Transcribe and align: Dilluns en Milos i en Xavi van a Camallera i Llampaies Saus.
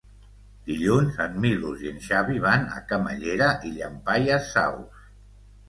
Dilluns 0.69 1.19
en 1.25 1.35
Milos 1.43 1.83
i 1.85 1.91
en 1.91 2.01
Xavi 2.07 2.41
van 2.47 2.67
a 2.79 2.83
Camallera 2.93 3.53
i 3.71 3.77
Llampaies 3.79 4.51
Saus. 4.59 5.09